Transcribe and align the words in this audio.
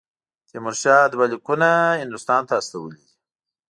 تیمورشاه 0.49 1.09
دوه 1.13 1.25
لیکونه 1.31 1.71
هندوستان 2.01 2.41
ته 2.47 2.53
استولي 2.59 2.97
دي. 3.05 3.11